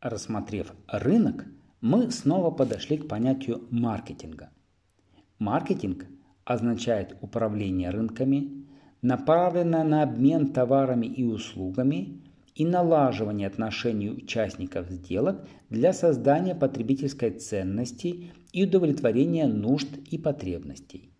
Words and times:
Рассмотрев 0.00 0.72
рынок, 0.86 1.44
мы 1.82 2.10
снова 2.10 2.50
подошли 2.50 2.96
к 2.96 3.06
понятию 3.06 3.66
маркетинга. 3.70 4.48
Маркетинг 5.38 6.06
означает 6.44 7.18
управление 7.20 7.90
рынками, 7.90 8.66
направленное 9.02 9.84
на 9.84 10.02
обмен 10.02 10.54
товарами 10.54 11.04
и 11.04 11.22
услугами 11.22 12.22
и 12.54 12.64
налаживание 12.64 13.46
отношений 13.46 14.08
участников 14.08 14.88
сделок 14.88 15.46
для 15.68 15.92
создания 15.92 16.54
потребительской 16.54 17.32
ценности 17.32 18.32
и 18.54 18.64
удовлетворения 18.64 19.46
нужд 19.46 19.88
и 20.10 20.16
потребностей. 20.16 21.12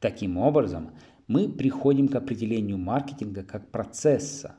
Таким 0.00 0.38
образом, 0.38 0.92
мы 1.26 1.50
приходим 1.50 2.08
к 2.08 2.14
определению 2.14 2.78
маркетинга 2.78 3.42
как 3.42 3.70
процесса, 3.70 4.54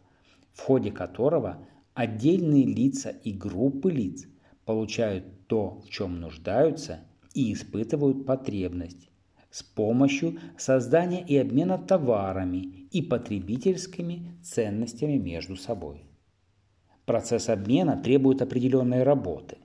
в 0.54 0.62
ходе 0.62 0.92
которого 0.92 1.66
отдельные 1.96 2.66
лица 2.66 3.10
и 3.10 3.32
группы 3.32 3.92
лиц 3.92 4.28
получают 4.66 5.48
то, 5.48 5.82
в 5.86 5.90
чем 5.90 6.20
нуждаются, 6.20 7.00
и 7.34 7.52
испытывают 7.52 8.26
потребность 8.26 9.10
с 9.56 9.64
помощью 9.64 10.38
создания 10.58 11.24
и 11.26 11.38
обмена 11.38 11.78
товарами 11.78 12.58
и 12.92 13.02
потребительскими 13.02 14.38
ценностями 14.44 15.18
между 15.18 15.56
собой. 15.56 16.04
Процесс 17.06 17.48
обмена 17.48 17.96
требует 17.96 18.42
определенной 18.42 19.04
работы. 19.04 19.58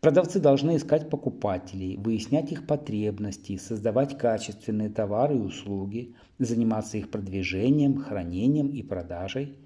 Продавцы 0.00 0.40
должны 0.40 0.76
искать 0.76 1.10
покупателей, 1.10 1.98
выяснять 1.98 2.50
их 2.52 2.66
потребности, 2.66 3.58
создавать 3.58 4.16
качественные 4.16 4.88
товары 4.88 5.36
и 5.36 5.40
услуги, 5.40 6.14
заниматься 6.38 6.96
их 6.96 7.10
продвижением, 7.10 7.98
хранением 7.98 8.68
и 8.68 8.82
продажей. 8.82 9.58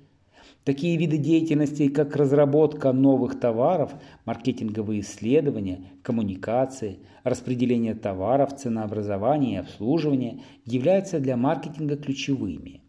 Такие 0.65 0.97
виды 0.97 1.19
деятельности, 1.19 1.89
как 1.89 2.16
разработка 2.16 2.93
новых 2.93 3.39
товаров, 3.39 3.93
маркетинговые 4.25 5.01
исследования, 5.01 5.85
коммуникации, 6.02 7.01
распределение 7.23 7.95
товаров, 7.95 8.57
ценообразование 8.57 9.55
и 9.55 9.60
обслуживание, 9.60 10.43
являются 10.65 11.21
для 11.21 11.37
маркетинга 11.37 11.96
ключевыми. 11.96 12.83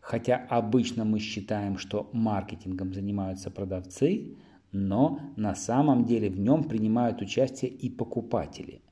Хотя 0.00 0.36
обычно 0.48 1.04
мы 1.04 1.18
считаем, 1.18 1.78
что 1.78 2.10
маркетингом 2.12 2.92
занимаются 2.92 3.50
продавцы, 3.50 4.36
но 4.72 5.20
на 5.36 5.54
самом 5.54 6.06
деле 6.06 6.30
в 6.30 6.40
нем 6.40 6.64
принимают 6.64 7.20
участие 7.20 7.70
и 7.70 7.90
покупатели. 7.90 8.82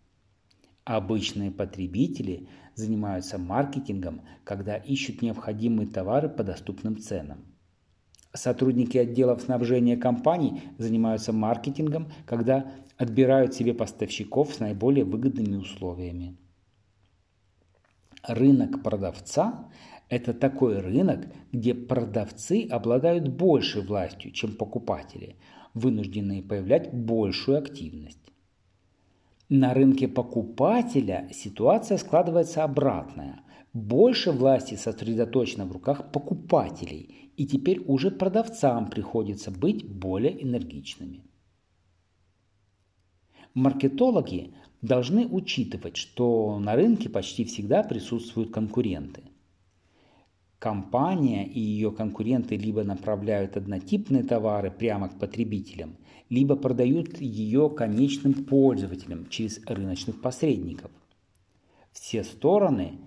Обычные 0.84 1.50
потребители 1.50 2.48
занимаются 2.74 3.38
маркетингом, 3.38 4.22
когда 4.44 4.76
ищут 4.76 5.22
необходимые 5.22 5.88
товары 5.88 6.28
по 6.28 6.42
доступным 6.42 6.98
ценам. 6.98 7.44
Сотрудники 8.32 8.96
отделов 8.96 9.42
снабжения 9.42 9.96
компаний 9.96 10.62
занимаются 10.78 11.32
маркетингом, 11.32 12.12
когда 12.26 12.72
отбирают 12.96 13.54
себе 13.54 13.74
поставщиков 13.74 14.54
с 14.54 14.60
наиболее 14.60 15.04
выгодными 15.04 15.56
условиями. 15.56 16.36
Рынок 18.22 18.82
продавца– 18.82 19.70
это 20.08 20.34
такой 20.34 20.78
рынок, 20.78 21.26
где 21.52 21.74
продавцы 21.74 22.68
обладают 22.70 23.28
большей 23.28 23.82
властью, 23.82 24.30
чем 24.32 24.54
покупатели– 24.54 25.36
вынужденные 25.74 26.42
проявлять 26.42 26.92
большую 26.92 27.58
активность. 27.58 28.18
На 29.48 29.74
рынке 29.74 30.08
покупателя 30.08 31.28
ситуация 31.32 31.98
складывается 31.98 32.62
обратная. 32.62 33.40
Больше 33.72 34.32
власти 34.32 34.74
сосредоточено 34.74 35.64
в 35.64 35.72
руках 35.72 36.10
покупателей, 36.10 37.30
и 37.36 37.46
теперь 37.46 37.80
уже 37.86 38.10
продавцам 38.10 38.90
приходится 38.90 39.52
быть 39.52 39.88
более 39.88 40.42
энергичными. 40.42 41.22
Маркетологи 43.54 44.54
должны 44.82 45.26
учитывать, 45.26 45.96
что 45.96 46.58
на 46.58 46.74
рынке 46.74 47.08
почти 47.08 47.44
всегда 47.44 47.84
присутствуют 47.84 48.50
конкуренты. 48.50 49.22
Компания 50.58 51.46
и 51.46 51.60
ее 51.60 51.92
конкуренты 51.92 52.56
либо 52.56 52.82
направляют 52.82 53.56
однотипные 53.56 54.24
товары 54.24 54.70
прямо 54.70 55.08
к 55.08 55.18
потребителям, 55.18 55.96
либо 56.28 56.56
продают 56.56 57.20
ее 57.20 57.70
конечным 57.70 58.34
пользователям 58.34 59.28
через 59.28 59.64
рыночных 59.64 60.20
посредников. 60.20 60.90
Все 61.92 62.24
стороны, 62.24 62.98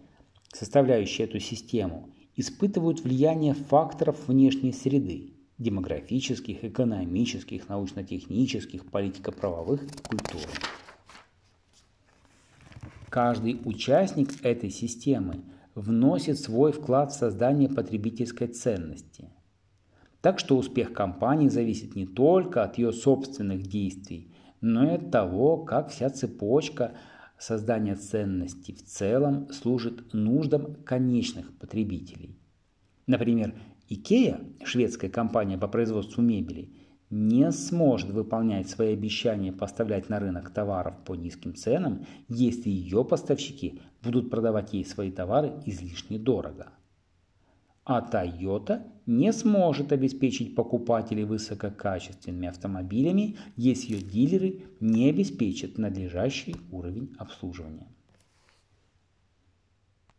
составляющие 0.54 1.28
эту 1.28 1.40
систему, 1.40 2.10
испытывают 2.36 3.02
влияние 3.02 3.54
факторов 3.54 4.28
внешней 4.28 4.72
среды– 4.72 5.34
демографических, 5.58 6.64
экономических, 6.64 7.70
научно-технических, 7.70 8.86
политико-правовых, 8.86 9.82
культурных. 10.08 10.50
Каждый 13.10 13.62
участник 13.66 14.44
этой 14.44 14.70
системы 14.70 15.42
вносит 15.76 16.40
свой 16.40 16.72
вклад 16.72 17.12
в 17.12 17.16
создание 17.16 17.70
потребительской 17.70 18.48
ценности. 18.48 19.30
Так 20.22 20.40
что 20.40 20.58
успех 20.58 20.94
компании 20.94 21.50
зависит 21.50 21.96
не 21.96 22.06
только 22.06 22.64
от 22.64 22.78
ее 22.78 22.92
собственных 22.92 23.64
действий, 23.64 24.32
но 24.62 24.86
и 24.86 24.96
от 24.96 25.12
того, 25.12 25.58
как 25.58 25.90
вся 25.90 26.10
цепочка 26.10 26.94
создания 27.38 27.96
ценности 27.96 28.72
в 28.72 28.84
целом 28.84 29.52
служит 29.52 30.14
нуждам 30.14 30.76
конечных 30.84 31.58
потребителей. 31.58 32.38
Например, 33.08 33.54
IKEA, 33.90 34.64
шведская 34.64 35.10
компания 35.10 35.58
по 35.58 35.68
производству 35.68 36.22
мебели, 36.22 36.72
не 37.10 37.52
сможет 37.52 38.10
выполнять 38.10 38.70
свои 38.70 38.94
обещания 38.94 39.52
поставлять 39.52 40.10
на 40.10 40.20
рынок 40.20 40.50
товаров 40.50 40.96
по 41.06 41.16
низким 41.16 41.54
ценам, 41.54 42.06
если 42.28 42.70
ее 42.70 43.06
поставщики 43.06 43.82
будут 44.02 44.32
продавать 44.32 44.74
ей 44.74 44.84
свои 44.84 45.12
товары 45.12 45.54
излишне 45.66 46.18
дорого. 46.18 46.72
А 47.86 48.02
Toyota 48.02 48.82
не 49.06 49.34
сможет 49.34 49.92
обеспечить 49.92 50.56
покупателей 50.56 51.26
высококачественными 51.26 52.48
автомобилями, 52.48 53.36
если 53.58 53.94
ее 53.94 54.02
дилеры 54.02 54.62
не 54.80 55.10
обеспечат 55.10 55.78
надлежащий 55.78 56.56
уровень 56.72 57.14
обслуживания. 57.18 57.88